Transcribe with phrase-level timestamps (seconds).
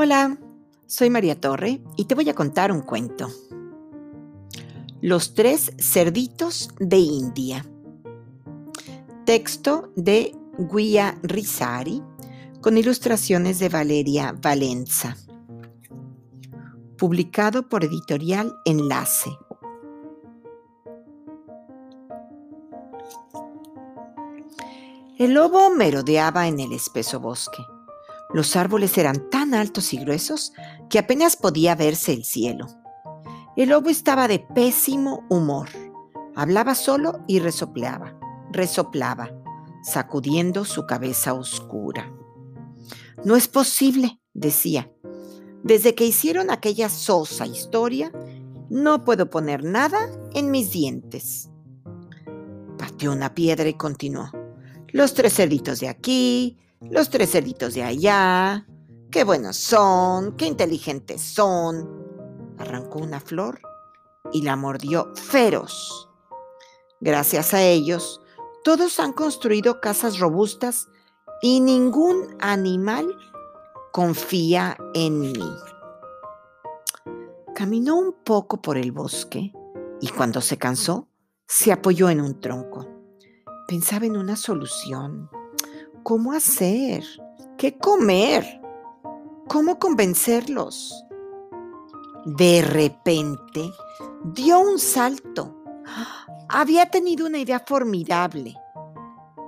[0.00, 0.38] Hola,
[0.86, 3.26] soy María Torre y te voy a contar un cuento.
[5.00, 7.66] Los tres cerditos de India.
[9.26, 12.00] Texto de Guia Risari
[12.60, 15.16] con ilustraciones de Valeria Valenza.
[16.96, 19.30] Publicado por editorial Enlace.
[25.18, 27.64] El lobo merodeaba en el espeso bosque.
[28.32, 30.52] Los árboles eran tan altos y gruesos
[30.90, 32.66] que apenas podía verse el cielo.
[33.56, 35.68] El lobo estaba de pésimo humor.
[36.36, 38.18] Hablaba solo y resoplaba,
[38.52, 39.30] resoplaba,
[39.82, 42.12] sacudiendo su cabeza oscura.
[43.24, 44.92] No es posible, decía.
[45.64, 48.12] Desde que hicieron aquella sosa historia,
[48.68, 49.98] no puedo poner nada
[50.34, 51.50] en mis dientes.
[52.78, 54.30] Pateó una piedra y continuó.
[54.88, 58.66] Los tres cerditos de aquí, los tres cerditos de allá.
[59.10, 62.54] Qué buenos son, qué inteligentes son.
[62.58, 63.60] Arrancó una flor
[64.32, 66.08] y la mordió feroz.
[67.00, 68.20] Gracias a ellos,
[68.64, 70.88] todos han construido casas robustas
[71.40, 73.16] y ningún animal
[73.92, 75.56] confía en mí.
[77.54, 79.52] Caminó un poco por el bosque
[80.00, 81.08] y cuando se cansó,
[81.46, 82.86] se apoyó en un tronco.
[83.66, 85.30] Pensaba en una solución.
[86.08, 87.04] ¿Cómo hacer?
[87.58, 88.62] ¿Qué comer?
[89.46, 91.04] ¿Cómo convencerlos?
[92.24, 93.70] De repente
[94.32, 95.54] dio un salto.
[96.48, 98.54] Había tenido una idea formidable.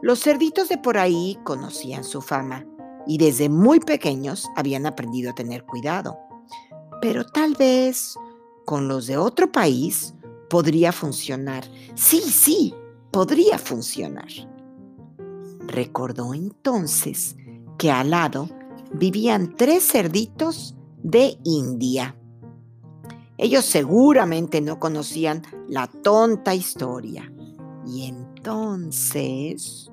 [0.03, 2.67] Los cerditos de por ahí conocían su fama
[3.07, 6.19] y desde muy pequeños habían aprendido a tener cuidado.
[7.01, 8.19] Pero tal vez
[8.67, 10.13] con los de otro país
[10.51, 11.65] podría funcionar.
[11.95, 12.75] Sí, sí,
[13.11, 14.50] podría funcionar.
[15.71, 17.37] Recordó entonces
[17.79, 18.49] que al lado
[18.93, 22.17] vivían tres cerditos de India.
[23.39, 27.33] Ellos seguramente no conocían la tonta historia.
[27.87, 29.91] Y entonces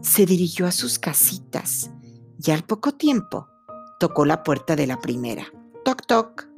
[0.00, 1.90] se dirigió a sus casitas
[2.40, 3.48] y al poco tiempo
[3.98, 5.46] tocó la puerta de la primera.
[5.84, 6.48] Toc, toc.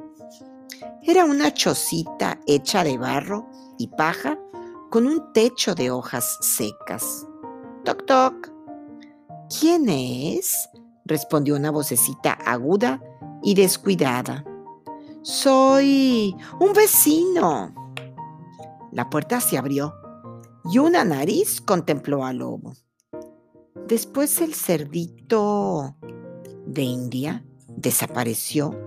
[1.03, 4.39] Era una chocita hecha de barro y paja
[4.91, 7.27] con un techo de hojas secas.
[7.85, 8.53] Toc, toc.
[9.59, 10.69] ¿Quién es?
[11.07, 13.03] respondió una vocecita aguda
[13.43, 14.45] y descuidada.
[15.23, 17.75] Soy un vecino.
[18.93, 19.95] La puerta se abrió
[20.71, 22.75] y una nariz contempló al lobo.
[23.87, 25.97] Después el cerdito
[26.67, 28.79] de India desapareció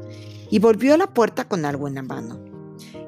[0.49, 2.43] y volvió a la puerta con algo en la mano.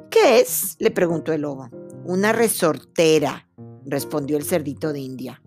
[0.09, 0.75] ¿Qué es?
[0.79, 1.69] le preguntó el lobo.
[2.05, 3.47] Una resortera,
[3.85, 5.41] respondió el cerdito de India.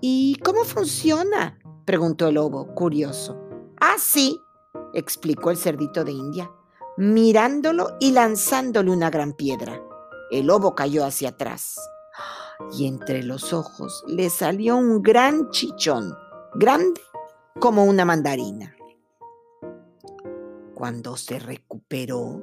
[0.00, 1.58] ¿Y cómo funciona?
[1.84, 3.36] preguntó el lobo, curioso.
[3.80, 4.40] Ah, sí,
[4.92, 6.50] explicó el cerdito de India,
[6.96, 9.82] mirándolo y lanzándole una gran piedra.
[10.30, 11.78] El lobo cayó hacia atrás
[12.72, 16.14] y entre los ojos le salió un gran chichón,
[16.54, 17.00] grande
[17.58, 18.76] como una mandarina.
[20.74, 22.40] Cuando se recuperó,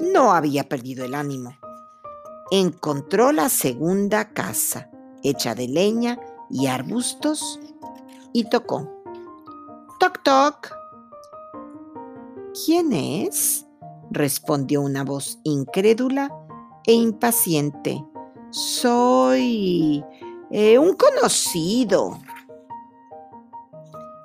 [0.00, 1.58] no había perdido el ánimo.
[2.50, 4.90] Encontró la segunda casa,
[5.22, 6.18] hecha de leña
[6.52, 7.58] y arbustos
[8.32, 8.88] y tocó.
[9.98, 10.72] Toc, toc.
[12.64, 13.66] ¿Quién es?
[14.10, 16.30] respondió una voz incrédula
[16.86, 18.04] e impaciente.
[18.50, 20.04] Soy
[20.50, 22.18] eh, un conocido.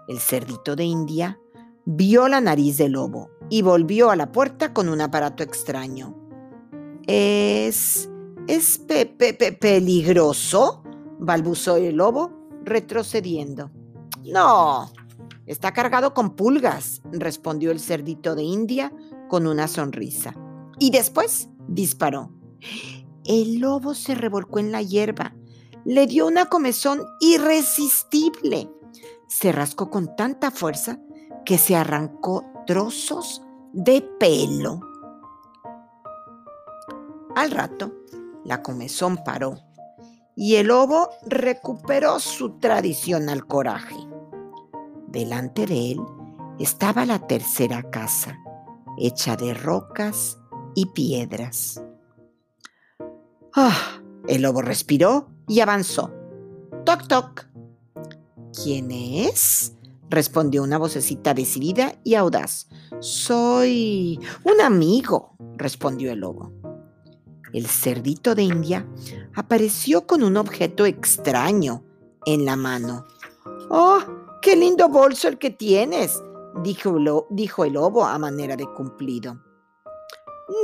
[0.09, 1.39] El cerdito de India
[1.85, 6.13] vio la nariz del lobo y volvió a la puerta con un aparato extraño.
[7.07, 8.09] ¿Es...
[8.47, 8.81] es
[9.59, 10.83] peligroso?
[11.19, 12.31] Balbuzó el lobo,
[12.63, 13.71] retrocediendo.
[14.23, 14.91] No,
[15.45, 18.91] está cargado con pulgas, respondió el cerdito de India
[19.29, 20.35] con una sonrisa.
[20.79, 22.31] Y después disparó.
[23.25, 25.35] El lobo se revolcó en la hierba,
[25.85, 28.69] le dio una comezón irresistible.
[29.27, 30.99] Se rascó con tanta fuerza
[31.45, 33.41] que se arrancó trozos
[33.73, 34.79] de pelo.
[37.35, 37.93] Al rato,
[38.43, 39.66] la comezón paró
[40.37, 43.97] y el lobo recuperó su tradicional coraje.
[45.07, 46.01] Delante de él
[46.59, 48.37] estaba la tercera casa,
[48.99, 50.37] hecha de rocas
[50.75, 51.81] y piedras.
[53.55, 56.13] Ah, el lobo respiró y avanzó.
[56.85, 57.47] Toc, toc.
[58.53, 59.73] ¿Quién es?
[60.09, 62.69] respondió una vocecita decidida y audaz.
[62.99, 66.53] Soy un amigo, respondió el lobo.
[67.53, 68.85] El cerdito de India
[69.35, 71.83] apareció con un objeto extraño
[72.25, 73.05] en la mano.
[73.69, 73.99] ¡Oh,
[74.41, 76.21] qué lindo bolso el que tienes!
[76.61, 79.39] dijo, el lobo a manera de cumplido.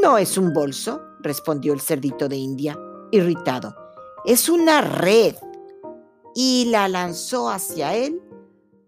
[0.01, 2.79] No es un bolso, respondió el cerdito de India,
[3.11, 3.75] irritado.
[4.25, 5.35] Es una red.
[6.35, 8.21] Y la lanzó hacia él,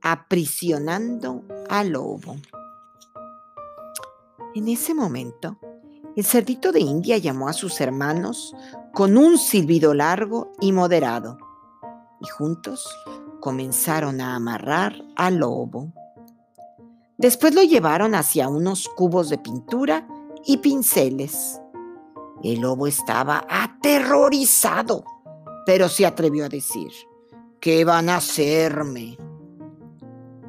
[0.01, 2.37] aprisionando al lobo.
[4.55, 5.59] En ese momento,
[6.15, 8.55] el cerdito de India llamó a sus hermanos
[8.93, 11.37] con un silbido largo y moderado,
[12.21, 12.87] y juntos
[13.41, 15.91] comenzaron a amarrar al lobo.
[17.17, 20.07] Después lo llevaron hacia unos cubos de pintura
[20.45, 21.59] y pinceles.
[22.43, 25.03] El lobo estaba aterrorizado,
[25.65, 26.91] pero se atrevió a decir,
[27.59, 29.17] ¿qué van a hacerme?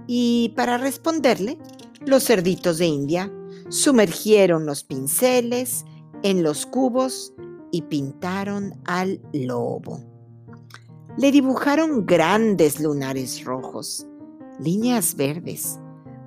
[0.06, 1.58] Y para responderle,
[2.04, 3.32] los cerditos de India
[3.68, 5.84] sumergieron los pinceles
[6.22, 7.32] en los cubos
[7.72, 10.00] y pintaron al lobo.
[11.18, 14.06] Le dibujaron grandes lunares rojos,
[14.60, 15.78] líneas verdes,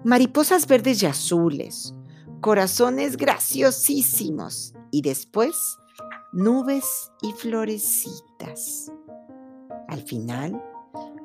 [0.04, 1.94] mariposas verdes y azules,
[2.42, 5.78] corazones graciosísimos y después
[6.32, 8.92] nubes y florecitas.
[9.88, 10.62] Al final,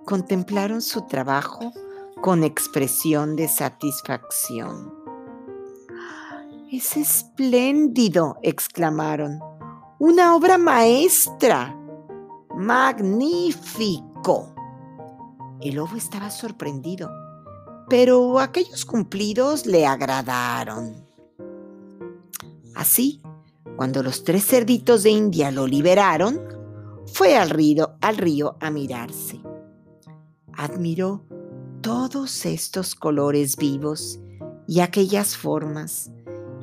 [0.05, 1.73] contemplaron su trabajo
[2.21, 5.04] con expresión de satisfacción.
[6.77, 9.39] Es espléndido, exclamaron.
[10.01, 11.73] Una obra maestra.
[12.57, 14.53] Magnífico.
[15.61, 17.13] El lobo estaba sorprendido,
[17.89, 21.07] pero aquellos cumplidos le agradaron.
[22.75, 23.23] Así,
[23.77, 26.41] cuando los tres cerditos de India lo liberaron,
[27.07, 29.41] fue al río, al río a mirarse.
[30.53, 31.25] Admiró
[31.83, 34.19] todos estos colores vivos
[34.67, 36.11] y aquellas formas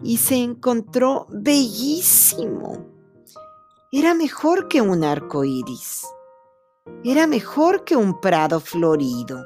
[0.03, 2.85] y se encontró bellísimo.
[3.91, 6.05] Era mejor que un arco iris.
[7.03, 9.43] Era mejor que un prado florido.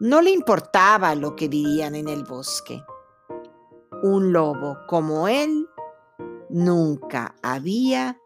[0.00, 2.82] No le importaba lo que dirían en el bosque.
[4.02, 5.68] Un lobo como él
[6.50, 8.18] nunca había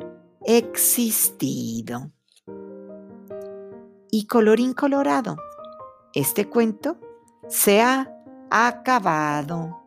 [0.45, 2.11] existido.
[4.11, 5.37] Y colorín colorado,
[6.15, 6.97] este cuento
[7.49, 8.11] se ha
[8.51, 9.86] acabado.